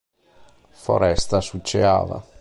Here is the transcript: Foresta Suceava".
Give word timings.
Foresta 0.71 1.41
Suceava". 1.41 2.25